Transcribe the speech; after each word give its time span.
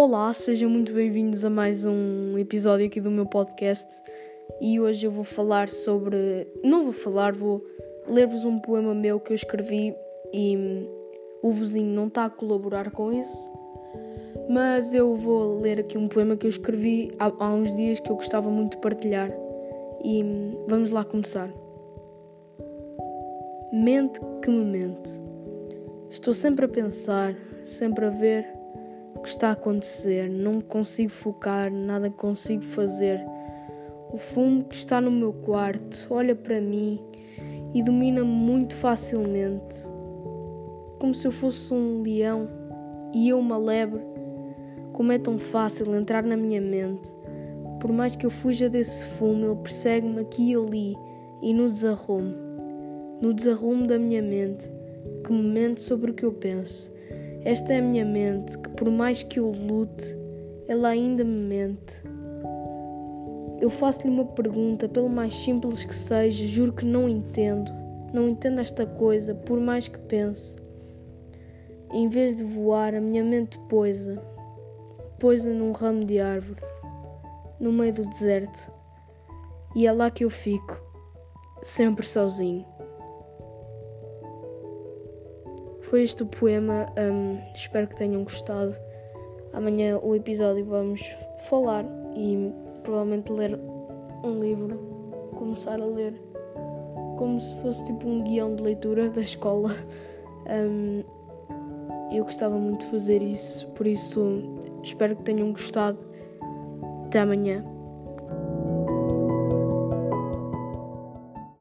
Olá, 0.00 0.32
sejam 0.32 0.70
muito 0.70 0.92
bem-vindos 0.92 1.44
a 1.44 1.50
mais 1.50 1.84
um 1.84 2.38
episódio 2.38 2.86
aqui 2.86 3.00
do 3.00 3.10
meu 3.10 3.26
podcast 3.26 4.00
e 4.60 4.78
hoje 4.78 5.04
eu 5.04 5.10
vou 5.10 5.24
falar 5.24 5.68
sobre. 5.68 6.46
Não 6.62 6.84
vou 6.84 6.92
falar, 6.92 7.32
vou 7.32 7.66
ler-vos 8.06 8.44
um 8.44 8.60
poema 8.60 8.94
meu 8.94 9.18
que 9.18 9.32
eu 9.32 9.34
escrevi 9.34 9.92
e 10.32 10.56
o 11.42 11.50
vizinho 11.50 11.92
não 11.92 12.06
está 12.06 12.26
a 12.26 12.30
colaborar 12.30 12.92
com 12.92 13.12
isso, 13.12 13.52
mas 14.48 14.94
eu 14.94 15.16
vou 15.16 15.58
ler 15.58 15.80
aqui 15.80 15.98
um 15.98 16.06
poema 16.06 16.36
que 16.36 16.46
eu 16.46 16.50
escrevi 16.50 17.12
há, 17.18 17.32
há 17.36 17.52
uns 17.52 17.74
dias 17.74 17.98
que 17.98 18.08
eu 18.08 18.14
gostava 18.14 18.48
muito 18.48 18.76
de 18.76 18.80
partilhar 18.80 19.32
e 20.04 20.24
vamos 20.68 20.92
lá 20.92 21.02
começar. 21.02 21.52
Mente 23.72 24.20
que 24.44 24.48
me 24.48 24.64
mente. 24.64 25.10
Estou 26.08 26.32
sempre 26.32 26.66
a 26.66 26.68
pensar, 26.68 27.34
sempre 27.64 28.04
a 28.04 28.10
ver 28.10 28.57
que 29.28 29.32
está 29.32 29.50
a 29.50 29.52
acontecer, 29.52 30.30
não 30.30 30.58
consigo 30.58 31.10
focar, 31.10 31.70
nada 31.70 32.08
consigo 32.08 32.62
fazer. 32.62 33.20
O 34.10 34.16
fumo 34.16 34.64
que 34.64 34.74
está 34.74 35.02
no 35.02 35.10
meu 35.10 35.34
quarto 35.34 36.06
olha 36.08 36.34
para 36.34 36.62
mim 36.62 36.98
e 37.74 37.82
domina-me 37.82 38.26
muito 38.26 38.74
facilmente, 38.74 39.76
como 40.98 41.14
se 41.14 41.28
eu 41.28 41.30
fosse 41.30 41.74
um 41.74 42.00
leão 42.00 42.48
e 43.14 43.28
eu 43.28 43.38
uma 43.38 43.58
lebre. 43.58 44.00
Como 44.94 45.12
é 45.12 45.18
tão 45.18 45.36
fácil 45.38 45.94
entrar 45.94 46.22
na 46.22 46.36
minha 46.36 46.60
mente. 46.62 47.14
Por 47.82 47.92
mais 47.92 48.16
que 48.16 48.24
eu 48.24 48.30
fuja 48.30 48.70
desse 48.70 49.04
fumo, 49.04 49.44
ele 49.44 49.56
persegue-me 49.56 50.20
aqui 50.20 50.52
e 50.52 50.56
ali 50.56 50.96
e 51.42 51.52
no 51.52 51.68
desarrumo, 51.68 52.34
no 53.20 53.34
desarrumo 53.34 53.86
da 53.86 53.98
minha 53.98 54.22
mente, 54.22 54.72
que 55.22 55.30
me 55.30 55.42
mente 55.42 55.82
sobre 55.82 56.12
o 56.12 56.14
que 56.14 56.24
eu 56.24 56.32
penso 56.32 56.96
esta 57.44 57.72
é 57.72 57.78
a 57.78 57.82
minha 57.82 58.04
mente, 58.04 58.58
que 58.58 58.68
por 58.70 58.90
mais 58.90 59.22
que 59.22 59.38
eu 59.38 59.50
lute, 59.50 60.16
ela 60.66 60.88
ainda 60.88 61.24
me 61.24 61.48
mente. 61.48 62.02
Eu 63.60 63.70
faço-lhe 63.70 64.12
uma 64.12 64.24
pergunta, 64.24 64.88
pelo 64.88 65.08
mais 65.08 65.34
simples 65.34 65.84
que 65.84 65.94
seja, 65.94 66.46
juro 66.46 66.72
que 66.72 66.84
não 66.84 67.08
entendo. 67.08 67.72
Não 68.12 68.28
entendo 68.28 68.60
esta 68.60 68.86
coisa, 68.86 69.34
por 69.34 69.60
mais 69.60 69.88
que 69.88 69.98
pense. 69.98 70.56
Em 71.92 72.08
vez 72.08 72.36
de 72.36 72.44
voar, 72.44 72.94
a 72.94 73.00
minha 73.00 73.24
mente 73.24 73.58
poisa, 73.68 74.22
poisa 75.18 75.52
num 75.52 75.72
ramo 75.72 76.04
de 76.04 76.20
árvore, 76.20 76.60
no 77.58 77.72
meio 77.72 77.92
do 77.92 78.06
deserto. 78.06 78.70
E 79.74 79.86
é 79.86 79.92
lá 79.92 80.10
que 80.10 80.24
eu 80.24 80.30
fico, 80.30 80.80
sempre 81.62 82.06
sozinho. 82.06 82.64
Foi 85.88 86.02
este 86.02 86.22
o 86.22 86.26
poema, 86.26 86.86
um, 86.98 87.38
espero 87.54 87.86
que 87.86 87.96
tenham 87.96 88.22
gostado. 88.22 88.74
Amanhã 89.54 89.98
o 89.98 90.14
episódio 90.14 90.62
vamos 90.66 91.00
falar 91.48 91.82
e 92.14 92.52
provavelmente 92.82 93.32
ler 93.32 93.58
um 94.22 94.38
livro, 94.38 94.76
começar 95.34 95.80
a 95.80 95.86
ler 95.86 96.12
como 97.16 97.40
se 97.40 97.56
fosse 97.62 97.82
tipo 97.84 98.06
um 98.06 98.22
guião 98.22 98.54
de 98.54 98.62
leitura 98.62 99.08
da 99.08 99.22
escola. 99.22 99.70
Um, 100.46 101.02
eu 102.14 102.24
gostava 102.24 102.58
muito 102.58 102.80
de 102.80 102.90
fazer 102.90 103.22
isso, 103.22 103.66
por 103.68 103.86
isso 103.86 104.42
espero 104.82 105.16
que 105.16 105.22
tenham 105.22 105.52
gostado. 105.52 105.98
Até 107.06 107.20
amanhã. 107.20 107.64